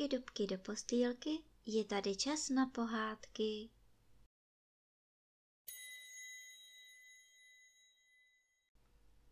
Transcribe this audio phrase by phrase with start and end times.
[0.00, 3.70] dubky, dubky do postýlky, je tady čas na pohádky.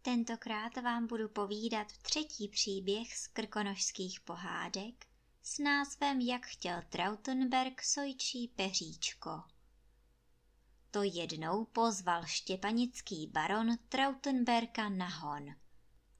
[0.02, 5.06] Tentokrát vám budu povídat třetí příběh z krkonožských pohádek
[5.42, 9.42] s názvem Jak chtěl Trautenberg sojčí peříčko.
[10.90, 15.48] To jednou pozval štěpanický baron Trautenberka na hon.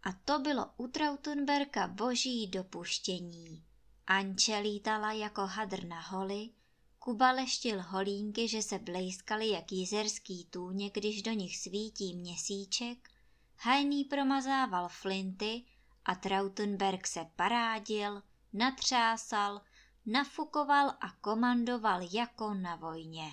[0.03, 3.68] A to bylo u Trautenberka boží dopuštění.
[4.11, 6.51] Anče lítala jako hadr na holi,
[6.99, 13.11] Kuba leštil holínky, že se blejskaly jak jizerský tůně, když do nich svítí měsíček,
[13.57, 15.65] Hajný promazával flinty
[16.05, 18.23] a Trautenberg se parádil,
[18.53, 19.61] natřásal,
[20.07, 23.31] nafukoval a komandoval jako na vojně.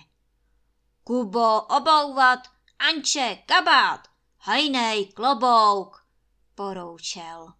[1.04, 2.40] Kubo, obouvat,
[2.78, 6.06] Anče, kabát, hajnej, klobouk,
[6.54, 7.52] poroučel.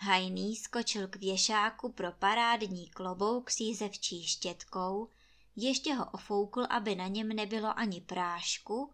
[0.00, 5.08] Hajný skočil k věšáku pro parádní klobouk s jízevčí štětkou,
[5.56, 8.92] ještě ho ofoukl, aby na něm nebylo ani prášku,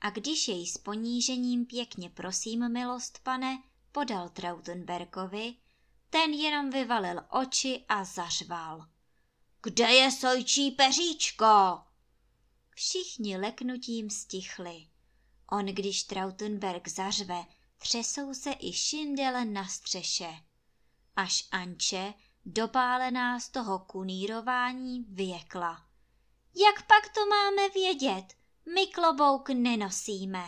[0.00, 5.54] a když jej s ponížením pěkně prosím, milost pane, podal Trautenbergovi,
[6.10, 8.86] ten jenom vyvalil oči a zařval.
[9.62, 11.80] Kde je sojčí peříčko?
[12.70, 14.86] Všichni leknutím stichli.
[15.52, 17.44] On, když Trautenberg zařve,
[17.78, 20.34] třesou se i šindele na střeše.
[21.16, 25.86] Až Anče, dopálená z toho kunírování, vyjekla.
[26.56, 28.24] Jak pak to máme vědět?
[28.74, 30.44] My klobouk nenosíme.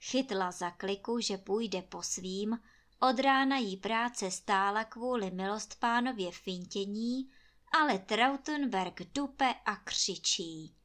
[0.00, 2.58] Chytla za kliku, že půjde po svým,
[3.00, 7.30] od rána jí práce stála kvůli milost pánově fintění,
[7.72, 10.76] ale Trautenberg dupe a křičí.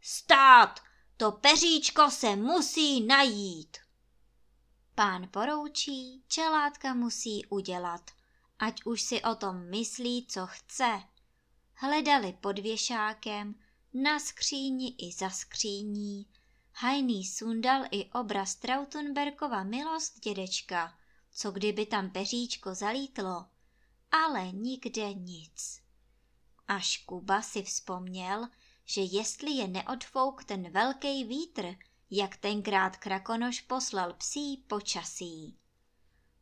[0.00, 0.80] Stát!
[1.16, 3.83] To peříčko se musí najít!
[4.96, 8.10] Pán poroučí, čelátka musí udělat,
[8.58, 11.02] ať už si o tom myslí, co chce.
[11.74, 13.54] Hledali pod věšákem,
[13.94, 16.26] na skříni i za skříní.
[16.72, 20.98] Hajný sundal i obraz Trautenberkova milost dědečka,
[21.30, 23.46] co kdyby tam peříčko zalítlo,
[24.10, 25.80] ale nikde nic.
[26.68, 28.48] Až Kuba si vzpomněl,
[28.84, 31.76] že jestli je neodfouk ten velký vítr,
[32.16, 35.58] jak tenkrát Krakonoš poslal psí počasí.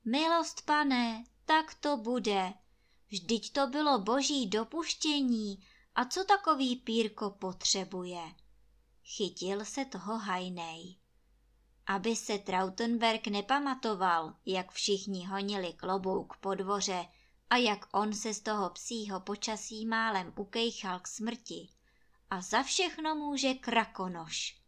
[0.04, 2.54] Milost pane, tak to bude.
[3.08, 8.20] Vždyť to bylo boží dopuštění a co takový pírko potřebuje?
[9.04, 10.96] Chytil se toho hajnej.
[11.86, 17.06] Aby se Trautenberg nepamatoval, jak všichni honili klobouk po dvoře
[17.50, 21.68] a jak on se z toho psího počasí málem ukejchal k smrti.
[22.30, 24.61] A za všechno může krakonoš.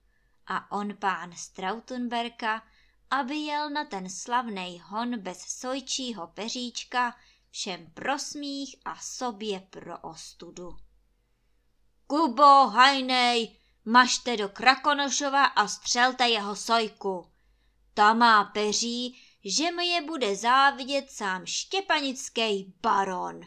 [0.46, 2.62] A on pán Strautenberka,
[3.10, 7.16] aby jel na ten slavnej hon bez sojčího peříčka,
[7.50, 10.76] všem pro smích a sobě pro ostudu.
[12.06, 17.30] Kubo, hajnej, mažte do Krakonošova a střelte jeho sojku.
[17.94, 23.40] Ta má peří, že mi je bude závidět sám štěpanický baron,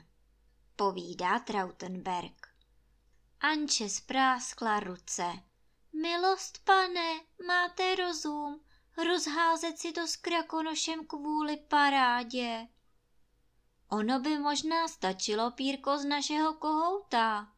[0.76, 2.48] povídá Trautenberg.
[3.40, 5.24] Anče spráskla ruce.
[6.02, 8.62] Milost pane, máte rozum,
[8.98, 12.68] rozházet si to s krakonošem kvůli parádě.
[13.90, 17.54] Ono by možná stačilo pírko z našeho kohouta,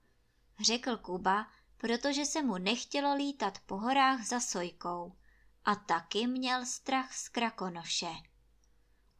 [0.59, 1.47] řekl Kuba,
[1.77, 5.15] protože se mu nechtělo lítat po horách za sojkou
[5.65, 8.11] a taky měl strach z krakonoše.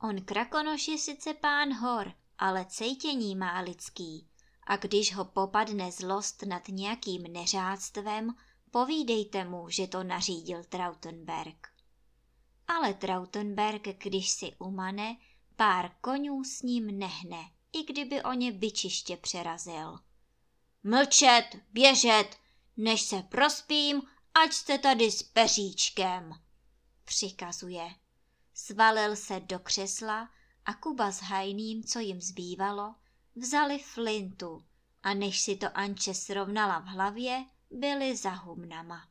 [0.02, 4.29] On krakonoš je sice pán hor, ale cejtění má lidský
[4.63, 8.35] a když ho popadne zlost nad nějakým neřádstvem,
[8.72, 11.68] povídejte mu, že to nařídil Trautenberg.
[12.68, 15.18] Ale Trautenberg, když si umane,
[15.56, 20.00] pár konňů s ním nehne, i kdyby o ně vyčiště přerazil.
[20.84, 22.38] Mlčet, běžet,
[22.78, 24.02] než se prospím,
[24.34, 26.34] ať jste tady s peříčkem,
[27.05, 27.96] přikazuje.
[28.53, 30.29] Svalil se do křesla
[30.66, 32.96] a Kuba s hajným, co jim zbývalo,
[33.35, 34.66] vzali flintu
[35.03, 39.07] a než si to Anče srovnala v hlavě, byli za humnama.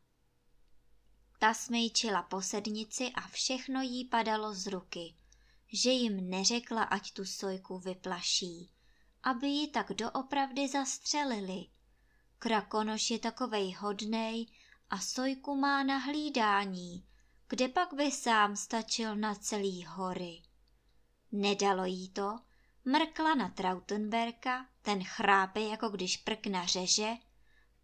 [1.38, 5.14] Ta smejčila po sednici a všechno jí padalo z ruky,
[5.72, 8.78] že jim neřekla, ať tu sojku vyplaší
[9.22, 11.66] aby ji tak doopravdy zastřelili.
[12.38, 14.46] Krakonoš je takovej hodnej
[14.90, 17.06] a sojku má na hlídání,
[17.48, 20.42] kde pak by sám stačil na celý hory.
[21.32, 22.38] Nedalo jí to,
[22.84, 27.08] mrkla na Trautenberka, ten chrápe jako když prkna řeže,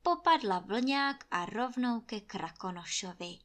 [0.04, 3.38] popadla vlňák a rovnou ke Krakonošovi.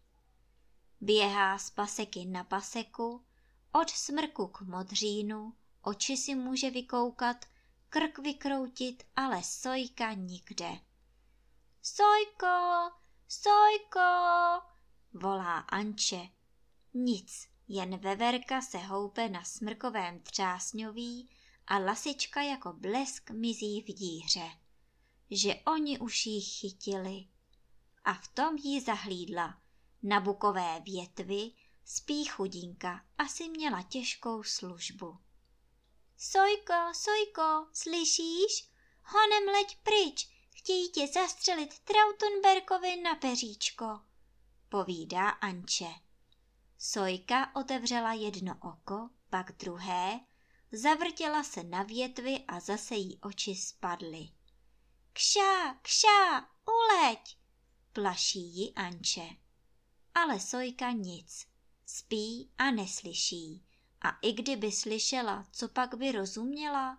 [1.01, 3.25] Běhá z paseky na paseku,
[3.71, 7.45] od smrku k modřínu, oči si může vykoukat,
[7.89, 10.79] krk vykroutit, ale Sojka nikde.
[11.81, 12.91] Sojko,
[13.27, 13.99] Sojko,
[15.13, 16.29] volá Anče.
[16.93, 21.29] Nic, jen veverka se houpe na smrkovém třásňoví
[21.67, 24.49] a lasička jako blesk mizí v díře.
[25.31, 27.27] Že oni už ji chytili.
[28.05, 29.61] A v tom jí zahlídla.
[30.03, 31.51] Na bukové větvi
[31.85, 35.17] spí chudinka, asi měla těžkou službu.
[36.17, 38.69] Sojko, Sojko, slyšíš?
[39.03, 43.99] Honem leď pryč, chtějí tě zastřelit Trautenberkovi na peříčko,
[44.69, 45.93] povídá Anče.
[46.77, 50.19] Sojka otevřela jedno oko, pak druhé,
[50.71, 54.29] zavrtěla se na větvi a zase jí oči spadly.
[55.19, 57.37] Kša, kša, uleď,
[57.93, 59.29] plaší ji Anče.
[60.15, 61.47] Ale Sojka nic,
[61.85, 63.65] spí a neslyší.
[64.01, 66.97] A i kdyby slyšela, co pak by rozuměla?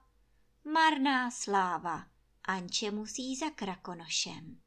[0.64, 2.06] Marná sláva,
[2.44, 4.60] Anče musí za krakonošem.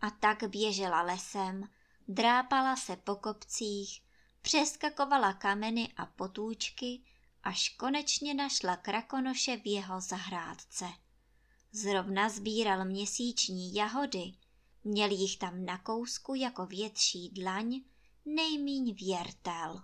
[0.00, 1.68] A tak běžela lesem,
[2.08, 4.02] drápala se po kopcích,
[4.42, 7.02] přeskakovala kameny a potůčky,
[7.42, 11.05] až konečně našla krakonoše v jeho zahrádce.
[11.72, 14.32] Zrovna sbíral měsíční jahody,
[14.84, 17.80] měl jich tam na kousku jako větší dlaň,
[18.24, 19.82] nejmíň věrtel.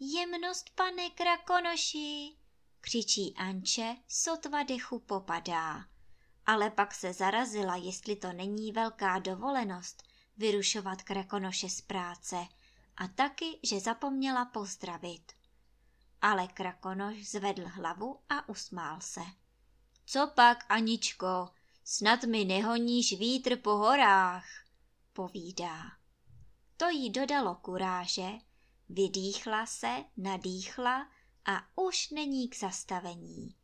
[0.00, 2.36] Jemnost, pane krakonoši,
[2.80, 5.84] křičí Anče, sotva dechu popadá.
[6.46, 10.02] Ale pak se zarazila, jestli to není velká dovolenost
[10.36, 12.36] vyrušovat krakonoše z práce
[12.96, 15.32] a taky, že zapomněla pozdravit.
[16.22, 19.20] Ale krakonoš zvedl hlavu a usmál se.
[20.12, 21.48] Co pak, Aničko,
[21.84, 24.44] snad mi nehoníš vítr po horách,
[25.12, 25.76] povídá.
[26.76, 28.28] To jí dodalo kuráže,
[28.88, 31.08] vydýchla se, nadýchla
[31.44, 33.54] a už není k zastavení.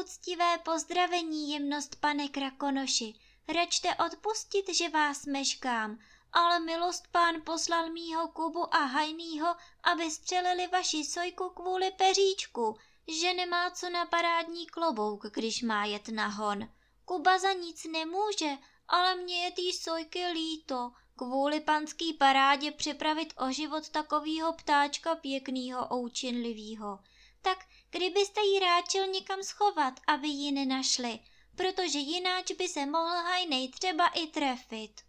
[0.00, 3.14] Uctivé pozdravení, jemnost pane Krakonoši,
[3.54, 5.98] račte odpustit, že vás meškám,
[6.32, 12.78] ale milost pán poslal mýho Kubu a Hajnýho, aby střelili vaši sojku kvůli peříčku,
[13.12, 16.68] že nemá co na parádní klobouk, když má jet na hon.
[17.04, 18.56] Kuba za nic nemůže,
[18.88, 25.88] ale mě je tý sojky líto, kvůli panský parádě připravit o život takovýho ptáčka pěknýho
[25.94, 26.98] oučinlivýho.
[27.42, 27.58] Tak
[27.90, 31.18] kdybyste ji ráčil někam schovat, aby ji nenašli,
[31.56, 35.00] protože jináč by se mohl hajnej třeba i trefit.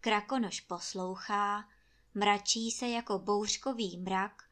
[0.00, 1.64] Krakonoš poslouchá,
[2.14, 4.47] mračí se jako bouřkový mrak,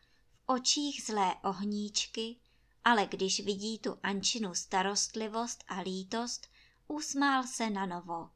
[0.47, 2.37] očích zlé ohníčky,
[2.85, 6.47] ale když vidí tu Ančinu starostlivost a lítost,
[6.89, 8.31] usmál se na novo.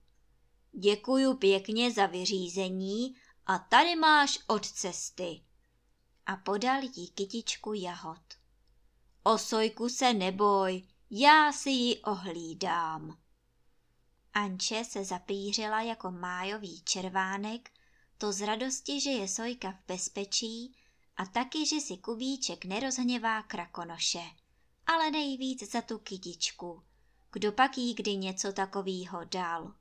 [0.72, 3.14] Děkuju pěkně za vyřízení
[3.46, 5.44] a tady máš od cesty.
[6.26, 8.22] A podal jí kytičku jahod.
[9.22, 13.18] O sojku se neboj, já si ji ohlídám.
[14.34, 17.70] Anče se zapířila jako májový červánek,
[18.18, 20.79] to z radosti, že je sojka v bezpečí
[21.20, 24.22] a taky, že si kubíček nerozhněvá krakonoše,
[24.86, 26.82] ale nejvíc za tu kytičku.
[27.32, 29.74] Kdo pak jí kdy něco takovýho dal?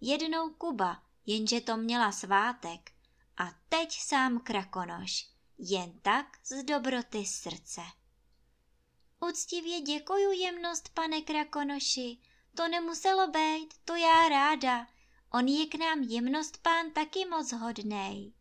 [0.00, 2.92] jednou Kuba, jenže to měla svátek,
[3.36, 5.28] a teď sám Krakonoš,
[5.58, 7.80] jen tak z dobroty srdce.
[9.28, 12.18] Uctivě děkuju jemnost, pane Krakonoši,
[12.56, 14.86] to nemuselo být, to já ráda,
[15.32, 18.32] on je k nám jemnost pán taky moc hodnej.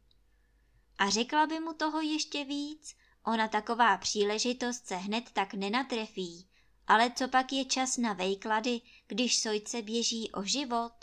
[1.00, 6.50] A řekla by mu toho ještě víc, ona taková příležitost se hned tak nenatrefí,
[6.88, 10.94] ale co pak je čas na vejklady, když sojce běží o život?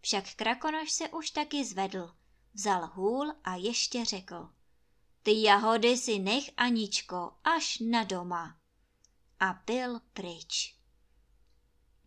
[0.00, 2.14] Však Krakonoš se už taky zvedl,
[2.54, 4.50] vzal hůl a ještě řekl.
[5.22, 8.58] Ty jahody si nech, Aničko, až na doma.
[9.40, 10.76] A byl pryč.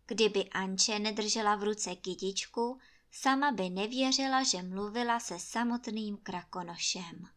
[0.06, 2.78] Kdyby Anče nedržela v ruce kytičku,
[3.10, 7.28] sama by nevěřila, že mluvila se samotným krakonošem.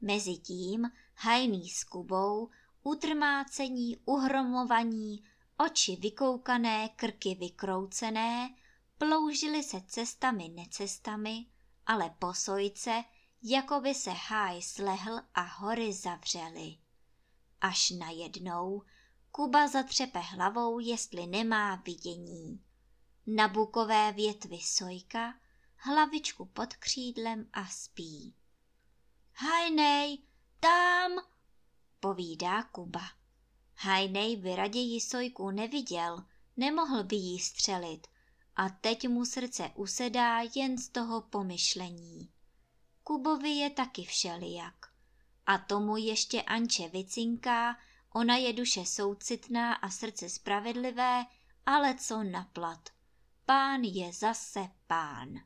[0.00, 2.50] Mezitím hajný s Kubou,
[2.82, 5.24] utrmácení, uhromovaní,
[5.58, 8.54] oči vykoukané, krky vykroucené,
[8.98, 11.46] Ploužili se cestami necestami,
[11.86, 13.04] ale po sojce,
[13.42, 16.76] jako by se háj slehl a hory zavřely.
[17.60, 18.82] Až najednou
[19.30, 22.60] Kuba zatřepe hlavou, jestli nemá vidění.
[23.26, 25.34] Na bukové větvi sojka,
[25.76, 28.34] hlavičku pod křídlem a spí.
[29.32, 30.18] Hajnej,
[30.60, 31.12] tam,
[32.00, 33.02] povídá Kuba.
[33.74, 36.24] Hajnej by raději sojku neviděl,
[36.56, 38.06] nemohl by jí střelit,
[38.56, 42.32] a teď mu srdce usedá jen z toho pomyšlení.
[43.02, 44.74] Kubovi je taky všelijak.
[45.46, 47.76] A tomu ještě Anče vycinká,
[48.14, 51.24] Ona je duše soucitná a srdce spravedlivé,
[51.66, 52.95] ale co naplat.
[53.46, 55.40] Pán je zase pán.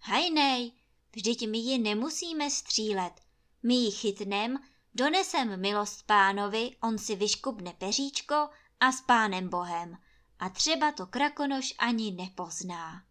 [0.00, 0.72] Hajnej,
[1.12, 3.20] vždyť my ji nemusíme střílet.
[3.62, 4.58] My ji chytnem,
[4.94, 8.48] donesem milost pánovi, on si vyškubne peříčko
[8.80, 9.96] a s pánem bohem.
[10.38, 13.04] A třeba to krakonoš ani nepozná.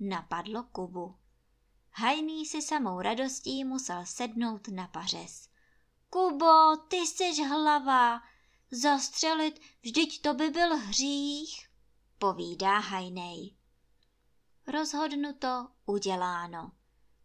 [0.00, 1.16] Napadlo Kubu.
[1.90, 5.48] Hajný si samou radostí musel sednout na pařez.
[6.10, 8.20] Kubo, ty jsi hlava,
[8.70, 11.65] zastřelit, vždyť to by byl hřích,
[12.18, 13.56] povídá Hajnej.
[14.66, 16.72] Rozhodnuto, uděláno.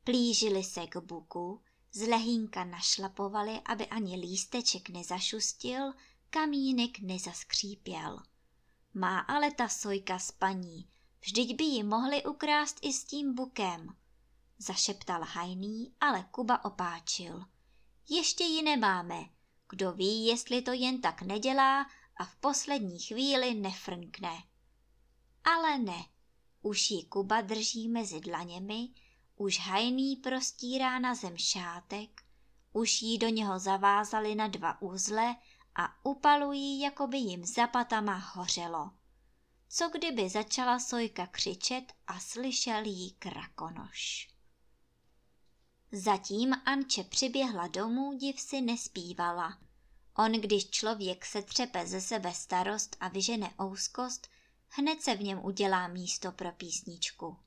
[0.03, 5.93] Plížili se k buku, z lehínka našlapovali, aby ani lísteček nezašustil,
[6.29, 8.19] kamínek nezaskřípěl.
[8.93, 10.89] Má ale ta sojka spaní,
[11.21, 13.95] vždyť by ji mohli ukrást i s tím bukem.
[14.57, 17.43] Zašeptal hajný, ale Kuba opáčil.
[18.09, 19.25] Ještě ji nemáme.
[19.69, 21.85] Kdo ví, jestli to jen tak nedělá
[22.17, 24.50] a v poslední chvíli nefrnkne.
[25.43, 26.05] Ale ne.
[26.61, 28.89] Už ji Kuba drží mezi dlaněmi,
[29.35, 32.23] už hajný prostírá na zem šátek,
[32.73, 35.35] už jí do něho zavázali na dva úzle
[35.75, 38.91] a upalují, jako by jim zapatama hořelo.
[39.69, 44.29] Co kdyby začala Sojka křičet a slyšel jí krakonoš.
[45.91, 49.57] Zatím Anče přiběhla domů, div si nespívala.
[50.17, 54.27] On, když člověk se třepe ze sebe starost a vyžene ouskost,
[54.73, 57.37] hned se v něm udělá místo pro písničku.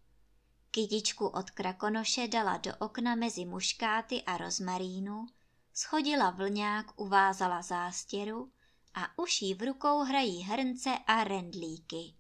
[0.71, 5.27] Kytičku od krakonoše dala do okna mezi muškáty a rozmarínu,
[5.73, 8.53] schodila vlňák, uvázala zástěru
[8.95, 12.15] a už jí v rukou hrají hrnce a rendlíky.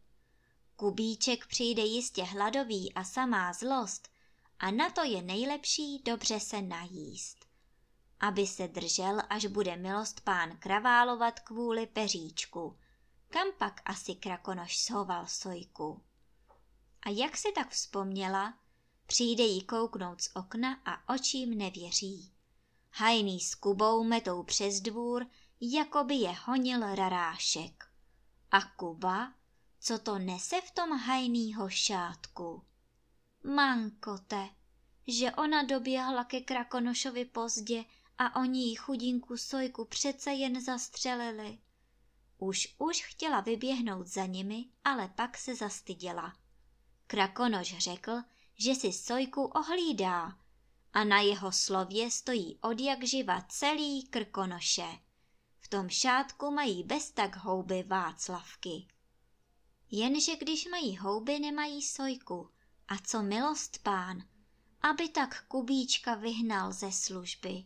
[0.77, 4.09] Kubíček přijde jistě hladový a samá zlost
[4.59, 7.45] a na to je nejlepší dobře se najíst.
[8.21, 12.79] Aby se držel, až bude milost pán kraválovat kvůli peříčku.
[13.35, 16.03] Kam pak asi krakonoš schoval sojku?
[17.03, 18.59] A jak si tak vzpomněla,
[19.07, 22.33] přijde jí kouknout z okna a očím nevěří.
[22.91, 25.27] Hajný s Kubou metou přes dvůr,
[25.61, 27.85] jako by je honil rarášek.
[28.51, 29.35] A Kuba,
[29.81, 32.63] co to nese v tom hajnýho šátku?
[33.45, 34.49] Mankote,
[35.07, 37.85] že ona doběhla ke Krakonošovi pozdě
[38.19, 41.59] a oni jí chudinku sojku přece jen zastřelili.
[42.45, 46.37] Už už chtěla vyběhnout za nimi, ale pak se zastyděla.
[47.07, 48.13] Krakonoš řekl,
[48.55, 50.39] že si sojku ohlídá
[50.93, 54.99] a na jeho slově stojí od jak živa celý krkonoše.
[55.61, 58.89] V tom šátku mají bez tak houby Václavky.
[59.91, 62.51] Jenže když mají houby, nemají sojku.
[62.89, 64.23] A co milost pán,
[64.83, 67.65] aby tak Kubíčka vyhnal ze služby.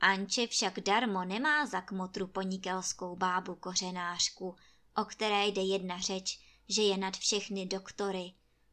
[0.00, 4.56] Anče však darmo nemá za kmotru ponikelskou bábu kořenářku,
[4.96, 8.32] o které jde jedna řeč, že je nad všechny doktory.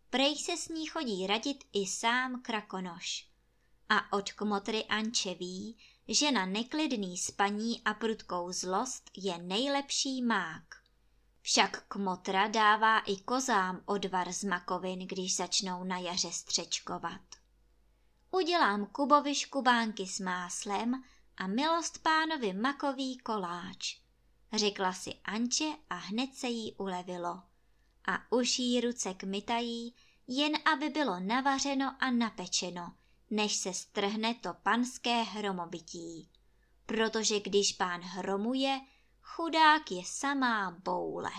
[0.10, 3.28] Prej se s ní chodí radit i sám krakonoš.
[3.90, 10.64] A od kmotry Anče ví, že na neklidný spaní a prudkou zlost je nejlepší mák.
[11.42, 17.22] Však kmotra dává i kozám odvar z makovin, když začnou na jaře střečkovat.
[18.32, 21.04] Udělám Kubovi škubánky s máslem
[21.38, 24.00] a milost pánovi makový koláč,
[24.54, 27.42] řekla si Anče a hned se jí ulevilo.
[28.08, 29.96] A už jí ruce kmitají,
[30.28, 32.94] jen aby bylo navařeno a napečeno,
[33.30, 36.30] než se strhne to panské hromobytí.
[36.86, 38.82] Protože když pán hromuje,
[39.22, 41.32] chudák je samá boule.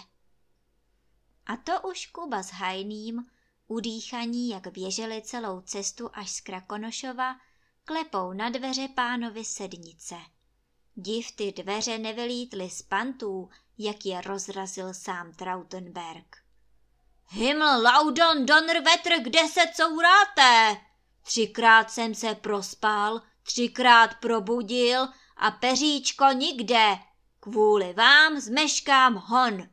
[1.47, 3.27] A to už Kuba s Hajným,
[3.67, 7.37] udýchaní, jak běželi celou cestu až z Krakonošova,
[7.89, 10.15] klepou na dveře pánovi sednice.
[10.95, 16.37] Div ty dveře nevylítly z pantů, jak je rozrazil sám Trautenberg.
[17.29, 20.81] Himmel laudon donner vetr, kde se couráte?
[21.23, 26.99] Třikrát jsem se prospal, třikrát probudil a peříčko nikde.
[27.41, 29.69] Kvůli vám zmeškám hon.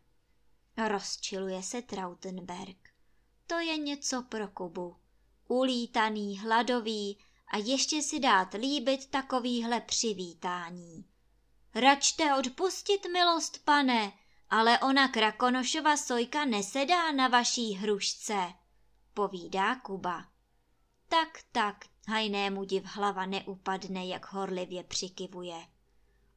[0.88, 2.90] Rozčiluje se Trautenberg.
[3.48, 4.96] To je něco pro Kubu.
[5.48, 11.06] Ulítaný, hladový, a ještě si dát líbit takovýhle přivítání.
[11.76, 14.14] Račte odpustit, milost pane,
[14.50, 18.54] ale ona Krakonošova sojka nesedá na vaší hrušce,
[19.14, 20.26] povídá Kuba.
[21.10, 25.68] Tak, tak, hajnému div hlava neupadne, jak horlivě přikivuje.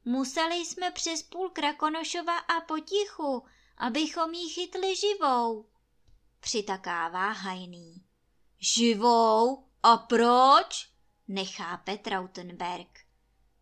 [0.05, 3.45] Museli jsme přes půl Krakonošova a potichu,
[3.77, 5.69] abychom jí chytli živou.
[6.39, 8.03] Přitakává hajný.
[8.59, 9.65] Živou?
[9.83, 10.89] A proč?
[11.29, 12.99] Nechápe Trautenberg.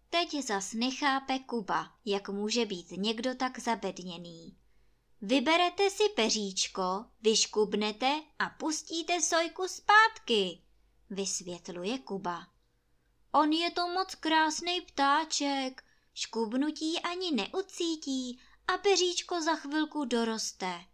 [0.10, 4.58] Teď zas nechápe Kuba, jak může být někdo tak zabedněný.
[5.22, 10.62] Vyberete si peříčko, vyškubnete a pustíte sojku zpátky,
[11.10, 12.48] vysvětluje Kuba.
[13.32, 15.84] On je to moc krásný ptáček,
[16.14, 20.86] škubnutí ani neucítí a peříčko za chvilku doroste.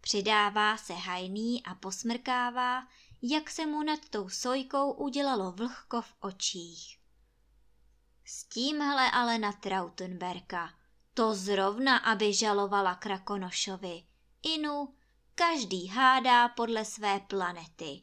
[0.00, 2.86] Přidává se hajný a posmrkává,
[3.22, 6.98] jak se mu nad tou sojkou udělalo vlhko v očích.
[8.24, 10.74] S tímhle ale na Trautenberka.
[11.14, 14.04] To zrovna, aby žalovala Krakonošovi.
[14.42, 14.94] Inu,
[15.34, 18.02] každý hádá podle své planety.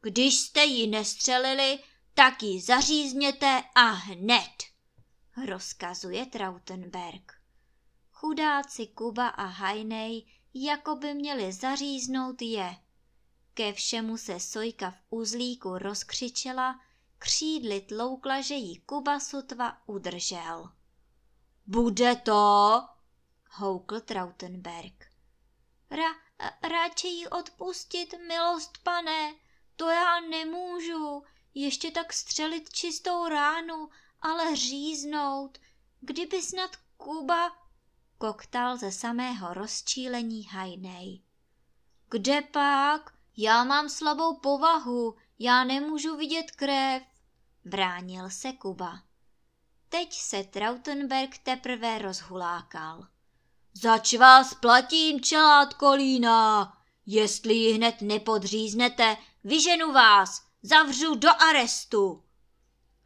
[0.00, 1.78] Když jste ji nestřelili,
[2.14, 4.62] tak ji zařízněte a hned,
[5.46, 7.32] rozkazuje Trautenberg.
[8.10, 12.76] Chudáci Kuba a Hajnej jako by měli zaříznout je.
[13.54, 16.80] Ke všemu se Sojka v uzlíku rozkřičela,
[17.18, 20.72] křídly tloukla, že jí Kuba sotva udržel.
[21.66, 22.80] Bude to,
[23.50, 25.06] houkl Trautenberg.
[25.90, 26.14] Ra,
[26.62, 29.34] radši ji odpustit, milost pane,
[29.76, 31.22] to já nemůžu,
[31.54, 33.88] ještě tak střelit čistou ránu,
[34.20, 35.58] ale říznout.
[36.00, 37.56] Kdyby snad Kuba
[38.18, 41.22] koktal ze samého rozčílení hajnej.
[42.10, 43.21] Kde pak?
[43.36, 47.02] Já mám slabou povahu, já nemůžu vidět krev,
[47.64, 49.02] bránil se Kuba.
[49.88, 53.06] Teď se Trautenberg teprve rozhulákal.
[53.74, 56.72] Zač vás platím, čelát kolína!
[57.06, 62.24] Jestli ji hned nepodříznete, vyženu vás, zavřu do arestu!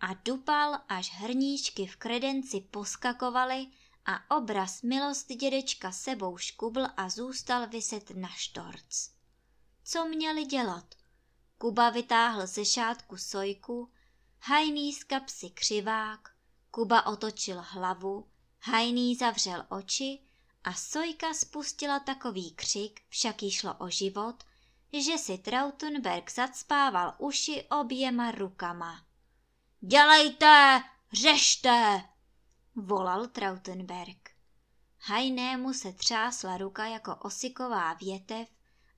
[0.00, 3.66] A dupal, až hrníčky v kredenci poskakovaly
[4.06, 9.15] a obraz milost dědečka sebou škubl a zůstal vyset na štorc.
[9.88, 10.94] Co měli dělat?
[11.58, 13.92] Kuba vytáhl ze šátku sojku,
[14.40, 16.28] hajný z kapsy křivák,
[16.70, 18.28] Kuba otočil hlavu,
[18.60, 20.18] hajný zavřel oči
[20.64, 24.44] a sojka spustila takový křik, však jí šlo o život,
[24.92, 29.06] že si Trautenberg zacpával uši oběma rukama.
[29.80, 32.02] Dělejte, řešte,
[32.74, 34.30] volal Trautenberg.
[35.00, 38.55] Hajnému se třásla ruka jako osiková větev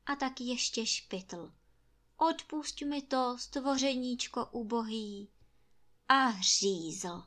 [0.09, 1.53] a tak ještě špitl.
[2.16, 5.29] Odpusť mi to, stvořeníčko ubohý.
[6.09, 7.23] A hřízl.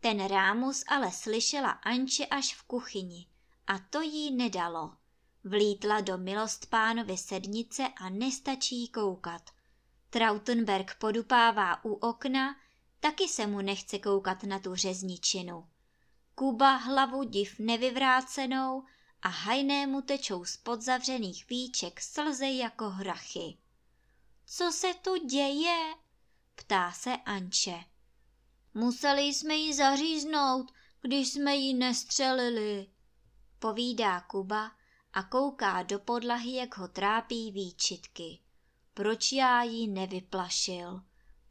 [0.00, 3.26] Ten rámus ale slyšela Anče až v kuchyni
[3.66, 4.96] a to jí nedalo.
[5.44, 9.50] Vlítla do milost pánovy sednice a nestačí koukat.
[10.10, 12.56] Trautenberg podupává u okna
[13.00, 15.68] Taky se mu nechce koukat na tu řezničinu.
[16.34, 18.84] Kuba hlavu div nevyvrácenou
[19.24, 23.58] a hajnému tečou z podzavřených víček slzy jako hrachy.
[24.46, 25.94] Co se tu děje?
[26.54, 27.84] ptá se Anče.
[28.74, 32.86] Museli jsme ji zaříznout, když jsme ji nestřelili,
[33.58, 34.72] povídá Kuba
[35.12, 38.40] a kouká do podlahy, jak ho trápí výčitky.
[38.94, 41.02] Proč já ji nevyplašil?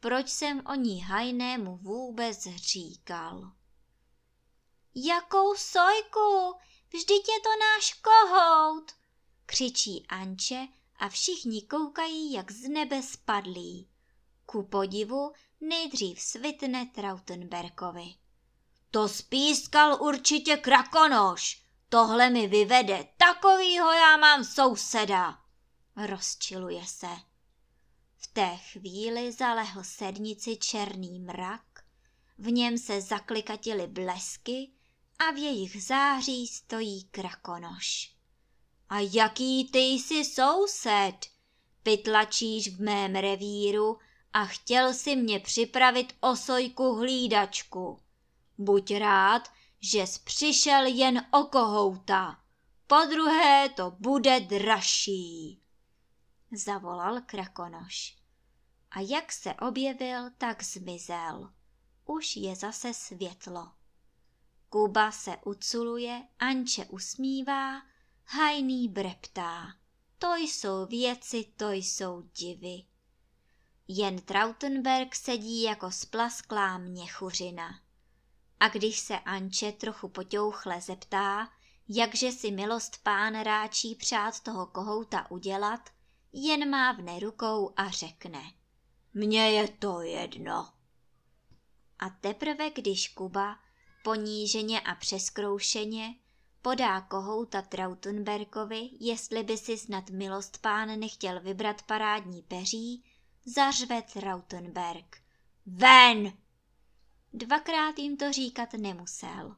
[0.04, 3.52] proč jsem o ní hajnému vůbec říkal.
[4.94, 6.54] Jakou sojku?
[6.94, 8.92] Vždyť je to náš kohout,
[9.46, 13.88] křičí Anče a všichni koukají, jak z nebe spadlí.
[14.46, 18.14] Ku podivu nejdřív svitne Trautenberkovi.
[18.90, 21.62] To spískal určitě krakonoš.
[21.88, 25.38] Tohle mi vyvede, takovýho já mám souseda.
[25.96, 27.10] Rozčiluje se.
[28.16, 31.84] V té chvíli zalehl sednici černý mrak,
[32.38, 34.72] v něm se zaklikatily blesky
[35.18, 38.14] a v jejich září stojí krakonoš.
[38.88, 41.16] A jaký ty jsi soused?
[41.82, 43.98] Pytlačíš v mém revíru
[44.32, 47.98] a chtěl si mě připravit osojku hlídačku.
[48.58, 49.48] Buď rád,
[49.80, 52.38] že jsi přišel jen o kohouta.
[52.86, 55.64] Po druhé to bude dražší
[56.56, 58.16] zavolal krakonoš.
[58.90, 61.52] A jak se objevil, tak zmizel.
[62.04, 63.72] Už je zase světlo.
[64.74, 67.82] Kuba se uculuje, Anče usmívá,
[68.24, 69.66] hajný breptá.
[70.18, 72.84] To jsou věci, to jsou divy.
[73.88, 77.80] Jen Trautenberg sedí jako splasklá měchuřina.
[78.60, 81.48] A když se Anče trochu potěuchle zeptá,
[81.88, 85.90] jakže si milost pán ráčí přát toho kohouta udělat,
[86.32, 88.42] jen mávne rukou a řekne.
[89.14, 90.72] Mně je to jedno.
[91.98, 93.63] A teprve když Kuba,
[94.04, 96.14] poníženě a přeskroušeně,
[96.62, 103.04] podá kohouta Trautenberkovi, jestli by si snad milost pán nechtěl vybrat parádní peří,
[103.44, 105.22] zařve Trautenberg.
[105.66, 106.32] Ven!
[107.32, 109.56] Dvakrát jim to říkat nemusel.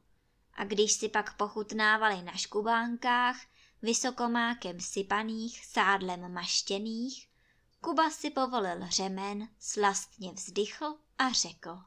[0.54, 3.36] A když si pak pochutnávali na škubánkách,
[3.82, 7.28] vysokomákem sypaných, sádlem maštěných,
[7.80, 11.78] Kuba si povolil řemen, slastně vzdychl a řekl.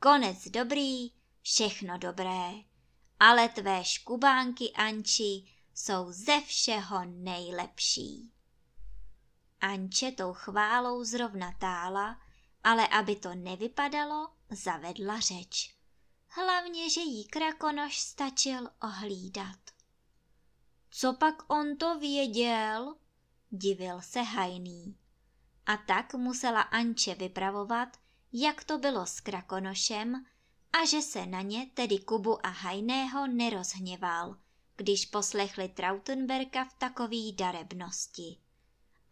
[0.00, 1.10] Konec dobrý,
[1.44, 2.50] všechno dobré,
[3.20, 8.32] ale tvé škubánky, Anči, jsou ze všeho nejlepší.
[9.60, 12.20] Anče tou chválou zrovna tála,
[12.64, 15.76] ale aby to nevypadalo, zavedla řeč.
[16.28, 19.58] Hlavně, že jí krakonoš stačil ohlídat.
[20.90, 22.96] Co pak on to věděl?
[23.50, 24.98] Divil se hajný.
[25.66, 27.88] A tak musela Anče vypravovat,
[28.32, 30.26] jak to bylo s krakonošem
[30.74, 34.36] a že se na ně, tedy Kubu a Hajného, nerozhněval,
[34.76, 38.36] když poslechli Trautenberka v takový darebnosti.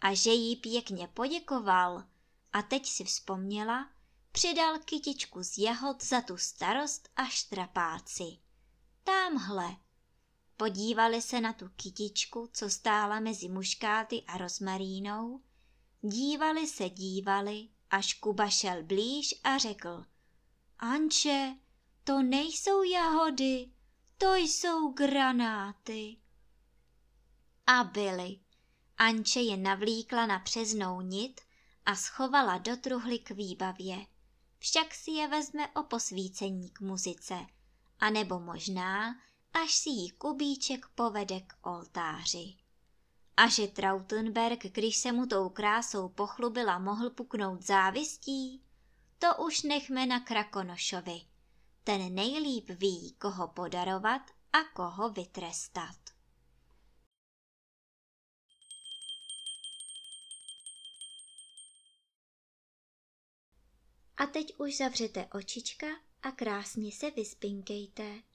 [0.01, 2.05] A že jí pěkně poděkoval
[2.53, 3.91] a teď si vzpomněla,
[4.33, 8.39] přidal kytičku z jahod za tu starost a štrapáci.
[9.05, 9.77] Támhle.
[10.57, 15.41] Podívali se na tu kytičku, co stála mezi muškáty a rozmarínou.
[16.01, 20.05] Dívali se, dívali, až Kuba šel blíž a řekl.
[20.85, 21.57] Anče,
[22.05, 23.71] to nejsou jahody,
[24.19, 26.17] to jsou granáty.
[27.67, 28.41] A byly.
[28.99, 31.41] Anče je navlíkla na přeznou nit
[31.87, 34.07] a schovala do truhly k výbavě.
[34.59, 37.47] Však si je vezme o posvícení k muzice,
[38.01, 39.17] anebo možná,
[39.53, 42.57] až si jí Kubíček povede k oltáři.
[43.37, 48.63] A že Trautenberg, když se mu tou krásou pochlubila, mohl puknout závistí,
[49.23, 51.21] to už nechme na Krakonošovi.
[51.85, 55.97] Ten nejlíp ví, koho podarovat a koho vytrestat.
[64.17, 65.87] A teď už zavřete očička
[66.23, 68.32] a krásně se vyspinkejte.